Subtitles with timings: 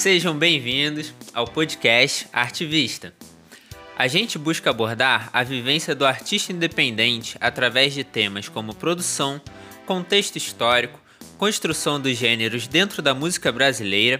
[0.00, 3.12] Sejam bem-vindos ao podcast Artivista.
[3.94, 9.38] A gente busca abordar a vivência do artista independente através de temas como produção,
[9.84, 10.98] contexto histórico,
[11.36, 14.18] construção dos gêneros dentro da música brasileira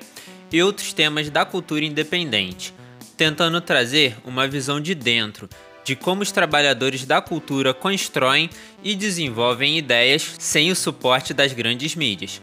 [0.53, 2.75] e outros temas da cultura independente,
[3.17, 5.49] tentando trazer uma visão de dentro
[5.83, 8.51] de como os trabalhadores da cultura constroem
[8.85, 12.39] e desenvolvem ideias sem o suporte das grandes mídias.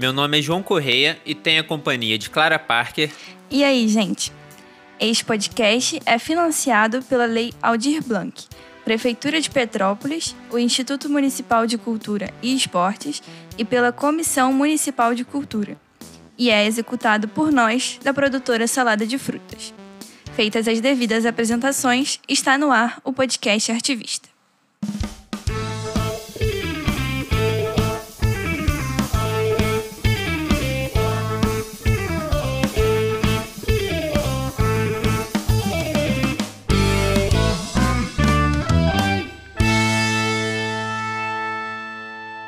[0.00, 3.10] Meu nome é João Correia e tenho a companhia de Clara Parker.
[3.50, 4.32] E aí, gente?
[4.98, 8.46] Este podcast é financiado pela Lei Aldir Blanc,
[8.82, 13.22] Prefeitura de Petrópolis, o Instituto Municipal de Cultura e Esportes
[13.58, 15.76] e pela Comissão Municipal de Cultura.
[16.38, 19.74] E é executado por nós, da produtora Salada de Frutas.
[20.34, 24.29] Feitas as devidas apresentações, está no ar o podcast Artivista.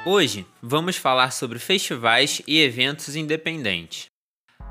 [0.05, 4.07] Hoje vamos falar sobre festivais e eventos independentes.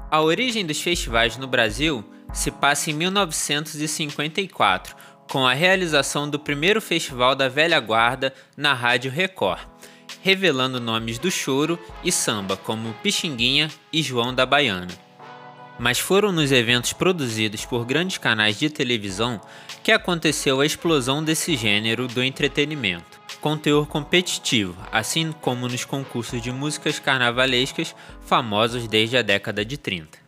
[0.09, 4.93] A origem dos festivais no Brasil se passa em 1954,
[5.31, 9.61] com a realização do primeiro festival da velha guarda na Rádio Record,
[10.21, 15.10] revelando nomes do choro e samba como Pixinguinha e João da Baiana.
[15.81, 19.41] Mas foram nos eventos produzidos por grandes canais de televisão
[19.81, 26.39] que aconteceu a explosão desse gênero do entretenimento com teor competitivo, assim como nos concursos
[26.39, 30.19] de músicas carnavalescas famosos desde a década de 30.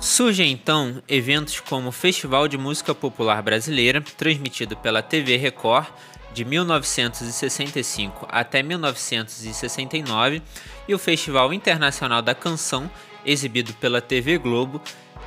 [0.00, 5.86] Surgem então eventos como o Festival de Música Popular Brasileira, transmitido pela TV Record
[6.34, 10.42] de 1965 até 1969,
[10.88, 12.90] e o Festival Internacional da Canção,
[13.30, 14.80] exibido pela TV Globo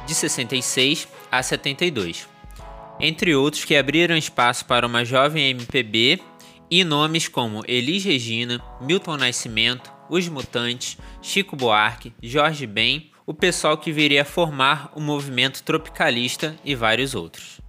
[0.06, 2.28] de 66 a 72.
[3.00, 6.20] Entre outros que abriram espaço para uma jovem MPB
[6.70, 13.78] e nomes como Elis Regina, Milton Nascimento, Os Mutantes, Chico Buarque, Jorge Ben, o pessoal
[13.78, 17.62] que viria a formar o movimento tropicalista e vários outros.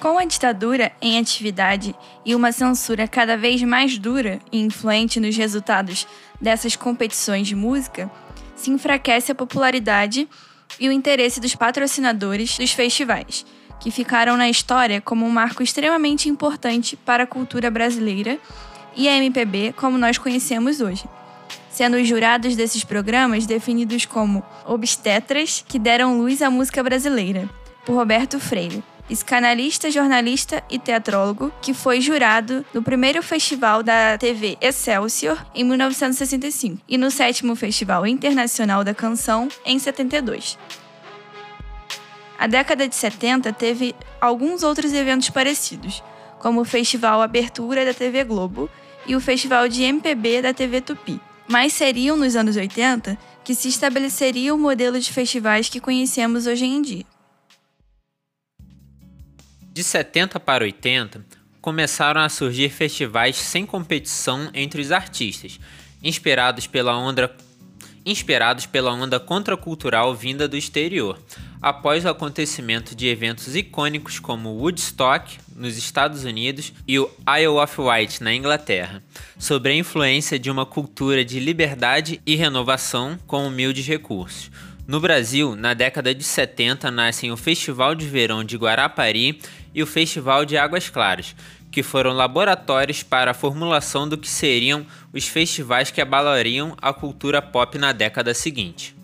[0.00, 5.36] Com a ditadura em atividade e uma censura cada vez mais dura e influente nos
[5.36, 6.08] resultados
[6.40, 8.10] dessas competições de música,
[8.62, 10.28] se enfraquece a popularidade
[10.78, 13.44] e o interesse dos patrocinadores dos festivais
[13.80, 18.38] que ficaram na história como um marco extremamente importante para a cultura brasileira
[18.94, 21.04] e a MPB como nós conhecemos hoje,
[21.68, 27.50] sendo os jurados desses programas definidos como obstetras que deram luz à música brasileira,
[27.84, 34.56] por Roberto Freire, psicanalista, jornalista e teatrólogo, que foi jurado no primeiro festival da TV
[34.60, 40.58] Excelsior em 1965 e no sétimo Festival Internacional da Canção em 72.
[42.38, 46.02] A década de 70 teve alguns outros eventos parecidos,
[46.38, 48.68] como o Festival Abertura da TV Globo
[49.06, 51.20] e o Festival de MPB da TV Tupi.
[51.48, 56.64] Mas seriam nos anos 80 que se estabeleceria o modelo de festivais que conhecemos hoje
[56.64, 57.11] em dia.
[59.72, 61.24] De 70 para 80,
[61.62, 65.58] começaram a surgir festivais sem competição entre os artistas,
[66.02, 67.34] inspirados pela onda
[68.04, 71.18] inspirados pela onda contracultural vinda do exterior,
[71.62, 77.08] após o acontecimento de eventos icônicos como Woodstock, nos Estados Unidos, e o
[77.38, 79.02] Isle of Wight, na Inglaterra,
[79.38, 84.50] sobre a influência de uma cultura de liberdade e renovação com humildes recursos.
[84.92, 89.40] No Brasil, na década de 70, nascem o Festival de Verão de Guarapari
[89.74, 91.34] e o Festival de Águas Claras,
[91.70, 97.40] que foram laboratórios para a formulação do que seriam os festivais que abalariam a cultura
[97.40, 98.94] pop na década seguinte.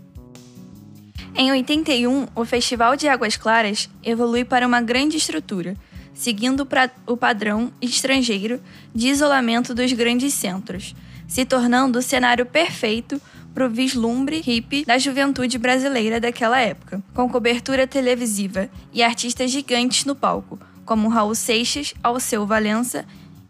[1.35, 5.75] Em 81, o Festival de Águas Claras evolui para uma grande estrutura,
[6.13, 6.69] seguindo
[7.07, 8.61] o padrão estrangeiro
[8.95, 10.95] de isolamento dos grandes centros,
[11.27, 13.19] se tornando o cenário perfeito
[13.55, 20.05] para o vislumbre hippie da juventude brasileira daquela época, com cobertura televisiva e artistas gigantes
[20.05, 23.05] no palco, como Raul Seixas, Alceu Valença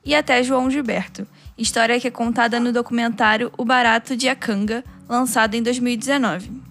[0.04, 5.54] e até João Gilberto, história que é contada no documentário O Barato de Acanga, lançado
[5.54, 6.68] em 2019.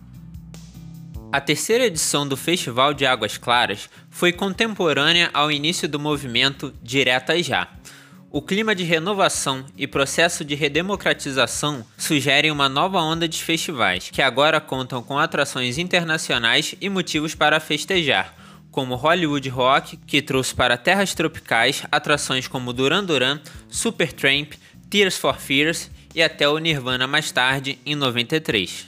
[1.30, 7.46] A terceira edição do Festival de Águas Claras foi contemporânea ao início do movimento Diretas
[7.46, 7.68] Já.
[8.30, 14.22] O clima de renovação e processo de redemocratização sugerem uma nova onda de festivais, que
[14.22, 18.36] agora contam com atrações internacionais e motivos para festejar,
[18.70, 23.40] como Hollywood Rock, que trouxe para terras tropicais atrações como Duran Duran,
[23.70, 24.56] Supertramp,
[24.90, 28.88] Tears for Fears e até o Nirvana mais tarde, em 93.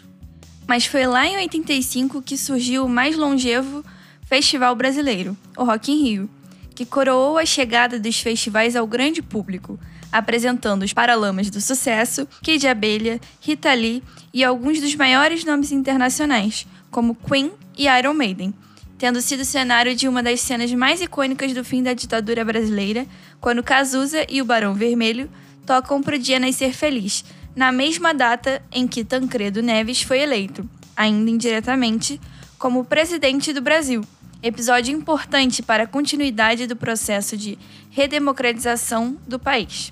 [0.67, 3.85] Mas foi lá em 85 que surgiu o mais longevo
[4.25, 6.29] festival brasileiro, o Rock in Rio,
[6.79, 9.77] que coroou a chegada dos festivais ao grande público,
[10.09, 14.01] apresentando os Paralamas do Sucesso, Kid Abelha, Rita Lee
[14.33, 18.53] e alguns dos maiores nomes internacionais, como Queen e Iron Maiden,
[18.97, 23.05] tendo sido cenário de uma das cenas mais icônicas do fim da ditadura brasileira,
[23.41, 25.29] quando Cazuza e o Barão Vermelho
[25.65, 27.25] tocam pro Dia Nascer Feliz,
[27.57, 30.65] na mesma data em que Tancredo Neves foi eleito,
[30.95, 32.21] ainda indiretamente,
[32.57, 34.01] como presidente do Brasil.
[34.41, 37.57] Episódio importante para a continuidade do processo de
[37.89, 39.91] redemocratização do país.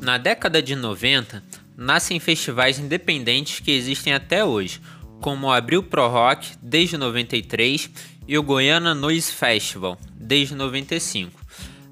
[0.00, 1.42] Na década de 90,
[1.76, 4.80] nascem festivais independentes que existem até hoje,
[5.20, 7.90] como o Abril Pro Rock desde 93
[8.28, 11.32] e o Goiânia Noise Festival desde 95,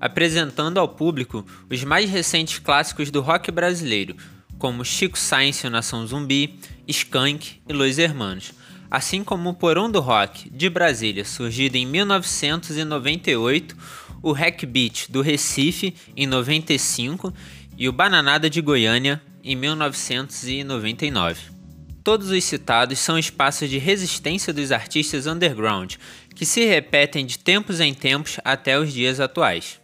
[0.01, 4.17] apresentando ao público os mais recentes clássicos do rock brasileiro,
[4.59, 8.53] como Chico Science e Nação Zumbi, Skank e Los Hermanos,
[8.91, 13.77] assim como o Porão do Rock de Brasília, surgido em 1998,
[14.23, 17.33] o Hack Beat do Recife em 95
[17.77, 21.57] e o Bananada de Goiânia em 1999.
[22.03, 25.95] Todos os citados são espaços de resistência dos artistas underground,
[26.35, 29.81] que se repetem de tempos em tempos até os dias atuais.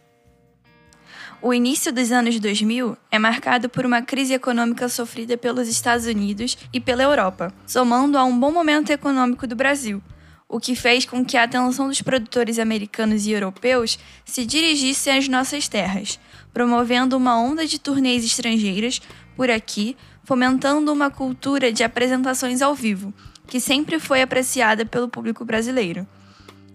[1.45, 6.57] O início dos anos 2000 é marcado por uma crise econômica sofrida pelos Estados Unidos
[6.71, 10.01] e pela Europa, somando a um bom momento econômico do Brasil,
[10.47, 15.27] o que fez com que a atenção dos produtores americanos e europeus se dirigisse às
[15.27, 16.17] nossas terras,
[16.53, 19.01] promovendo uma onda de turnês estrangeiras
[19.35, 23.13] por aqui, fomentando uma cultura de apresentações ao vivo,
[23.47, 26.07] que sempre foi apreciada pelo público brasileiro.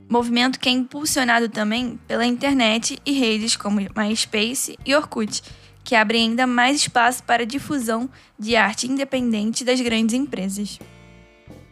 [0.08, 5.42] Movimento que é impulsionado também pela internet e redes como MySpace e Orkut,
[5.84, 8.08] que abrem ainda mais espaço para a difusão
[8.38, 10.78] de arte independente das grandes empresas.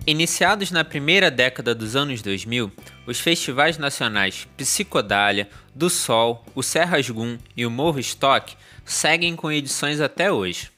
[0.06, 2.70] Iniciados na primeira década dos anos 2000,
[3.06, 8.54] os festivais nacionais Psicodália, Do Sol, o Serras Gum e o Morro Stock
[8.84, 10.70] seguem com edições até hoje.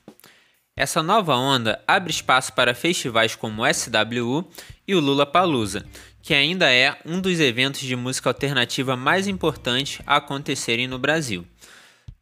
[0.75, 4.49] Essa nova onda abre espaço para festivais como o SWU
[4.87, 5.85] e o Lula Palusa,
[6.29, 11.43] que ainda é um dos eventos de música alternativa mais importantes a acontecerem no Brasil.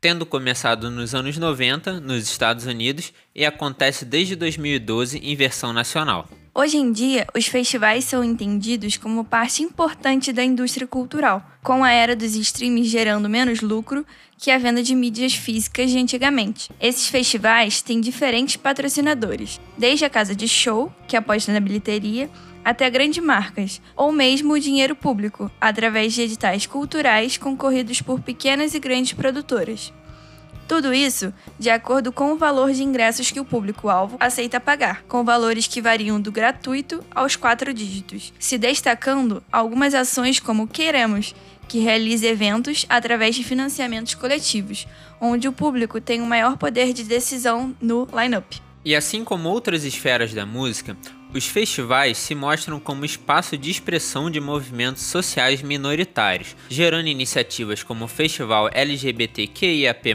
[0.00, 6.28] Tendo começado nos anos 90 nos Estados Unidos e acontece desde 2012 em versão nacional.
[6.54, 11.90] Hoje em dia, os festivais são entendidos como parte importante da indústria cultural, com a
[11.90, 14.06] era dos streams gerando menos lucro
[14.38, 16.70] que a venda de mídias físicas de antigamente.
[16.80, 22.30] Esses festivais têm diferentes patrocinadores, desde a casa de show, que aposta na bilheteria,
[22.66, 28.74] até grandes marcas, ou mesmo o dinheiro público, através de editais culturais concorridos por pequenas
[28.74, 29.92] e grandes produtoras.
[30.66, 35.22] Tudo isso de acordo com o valor de ingressos que o público-alvo aceita pagar, com
[35.22, 41.36] valores que variam do gratuito aos quatro dígitos, se destacando algumas ações como Queremos,
[41.68, 44.88] que realiza eventos através de financiamentos coletivos,
[45.20, 48.60] onde o público tem um maior poder de decisão no line-up.
[48.84, 50.96] E assim como outras esferas da música,
[51.36, 58.06] os festivais se mostram como espaço de expressão de movimentos sociais minoritários, gerando iniciativas como
[58.06, 60.14] o Festival LGBTQIAP+,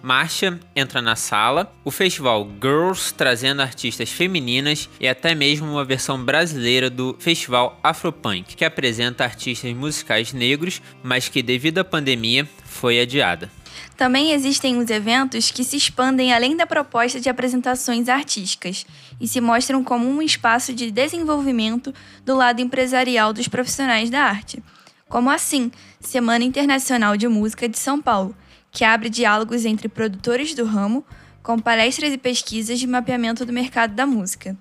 [0.00, 6.22] Marcha Entra na Sala, o Festival Girls trazendo artistas femininas e até mesmo uma versão
[6.22, 13.00] brasileira do Festival Afropunk, que apresenta artistas musicais negros, mas que devido à pandemia foi
[13.00, 13.50] adiada.
[13.96, 18.86] Também existem os eventos que se expandem além da proposta de apresentações artísticas
[19.20, 24.62] e se mostram como um espaço de desenvolvimento do lado empresarial dos profissionais da arte.
[25.08, 28.34] Como assim, Semana Internacional de Música de São Paulo,
[28.70, 31.04] que abre diálogos entre produtores do ramo,
[31.42, 34.56] com palestras e pesquisas de mapeamento do mercado da música.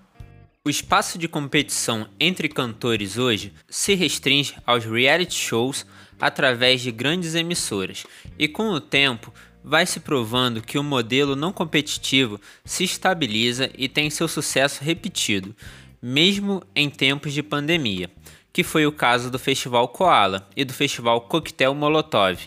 [0.66, 5.86] O espaço de competição entre cantores hoje se restringe aos reality shows
[6.26, 8.06] através de grandes emissoras,
[8.38, 13.88] e com o tempo vai se provando que o modelo não competitivo se estabiliza e
[13.88, 15.56] tem seu sucesso repetido,
[16.02, 18.10] mesmo em tempos de pandemia,
[18.52, 22.40] que foi o caso do Festival Koala e do Festival Coquetel Molotov,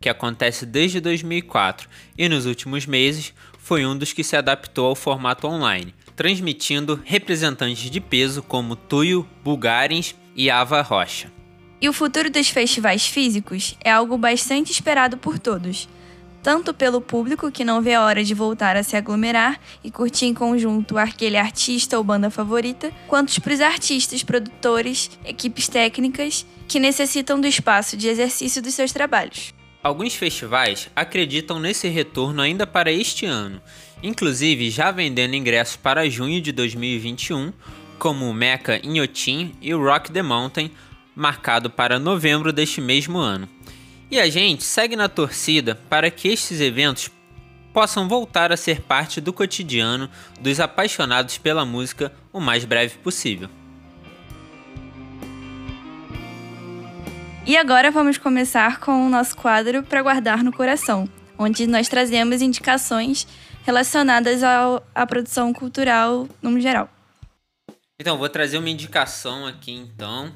[0.00, 4.94] que acontece desde 2004 e nos últimos meses foi um dos que se adaptou ao
[4.94, 11.30] formato online transmitindo representantes de peso como Tuyo, Bulgarins e Ava Rocha.
[11.80, 15.86] E o futuro dos festivais físicos é algo bastante esperado por todos,
[16.42, 20.26] tanto pelo público que não vê a hora de voltar a se aglomerar e curtir
[20.26, 26.80] em conjunto aquele artista ou banda favorita, quanto para os artistas, produtores, equipes técnicas que
[26.80, 29.52] necessitam do espaço de exercício dos seus trabalhos.
[29.82, 33.60] Alguns festivais acreditam nesse retorno ainda para este ano,
[34.02, 37.52] inclusive já vendendo ingressos para junho de 2021,
[37.98, 40.70] como o Mecha Inhotim e o Rock the Mountain,
[41.16, 43.48] marcado para novembro deste mesmo ano.
[44.10, 47.10] E a gente segue na torcida para que estes eventos
[47.72, 50.08] possam voltar a ser parte do cotidiano
[50.40, 53.48] dos apaixonados pela música o mais breve possível.
[57.46, 61.08] E agora vamos começar com o nosso quadro para guardar no coração,
[61.38, 63.26] onde nós trazemos indicações
[63.64, 66.88] relacionadas ao, à produção cultural no geral.
[67.98, 70.32] Então, vou trazer uma indicação aqui então,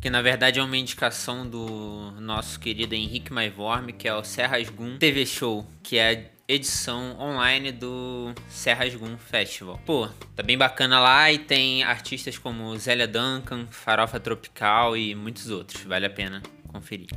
[0.00, 4.68] que na verdade é uma indicação do nosso querido Henrique Maivorme, que é o Serras
[4.70, 6.10] Gun TV Show, que é
[6.48, 9.78] a edição online do Serras Gun Festival.
[9.84, 15.50] Pô, tá bem bacana lá e tem artistas como Zélia Duncan, Farofa Tropical e muitos
[15.50, 15.82] outros.
[15.82, 17.08] Vale a pena conferir.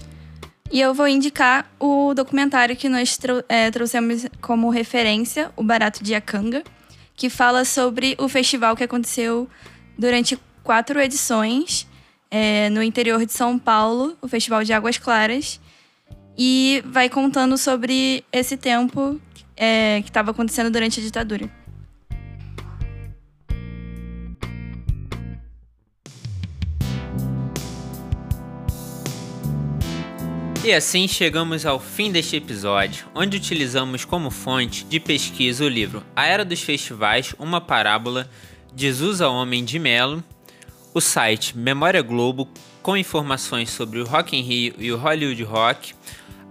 [0.69, 6.03] E eu vou indicar o documentário que nós trou é, trouxemos como referência, o Barato
[6.03, 6.63] de Acanga,
[7.15, 9.49] que fala sobre o festival que aconteceu
[9.97, 11.87] durante quatro edições
[12.35, 15.61] é, no interior de São Paulo, o Festival de Águas Claras,
[16.35, 19.21] e vai contando sobre esse tempo
[19.55, 21.47] é, que estava acontecendo durante a ditadura.
[30.65, 36.03] E assim chegamos ao fim deste episódio, onde utilizamos como fonte de pesquisa o livro
[36.15, 38.27] A Era dos Festivais, uma parábola
[38.73, 40.23] de Zusa Homem de Melo,
[40.93, 42.47] o site Memória Globo
[42.81, 45.93] com informações sobre o Rock in Rio e o Hollywood Rock,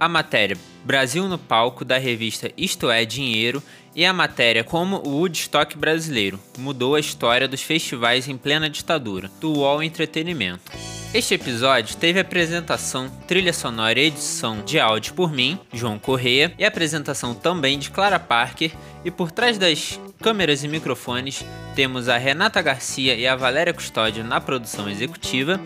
[0.00, 3.62] a matéria Brasil no Palco da revista Isto é Dinheiro
[3.94, 9.30] e a matéria Como o Woodstock Brasileiro mudou a história dos festivais em plena ditadura,
[9.40, 10.72] do UOL Entretenimento.
[11.14, 16.64] Este episódio teve apresentação, trilha sonora e edição de áudio por mim, João Correia, e
[16.64, 18.72] apresentação também de Clara Parker,
[19.04, 21.44] e por trás das câmeras e microfones
[21.74, 25.60] temos a Renata Garcia e a Valéria Custódio na produção executiva,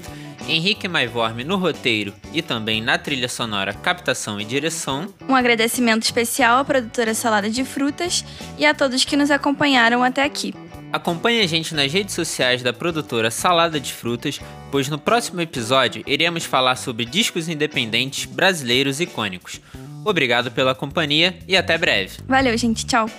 [0.49, 5.13] Henrique Maivorme no roteiro e também na trilha sonora, captação e direção.
[5.29, 8.25] Um agradecimento especial à produtora Salada de Frutas
[8.57, 10.55] e a todos que nos acompanharam até aqui.
[10.93, 14.41] Acompanhe a gente nas redes sociais da produtora Salada de Frutas,
[14.71, 19.61] pois no próximo episódio iremos falar sobre discos independentes brasileiros icônicos.
[20.07, 22.19] Obrigado pela companhia e até breve.
[22.29, 22.87] Valeu, gente.
[22.87, 23.11] Tchau.